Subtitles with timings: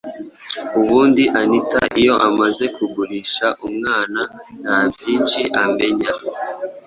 [0.79, 4.21] ubundi anita iyo amaze kugurisha umwana
[4.61, 6.13] nta byinshi amenya